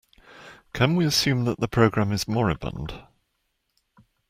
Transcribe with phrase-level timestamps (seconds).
[0.73, 3.03] Can we assume that the program is moribund?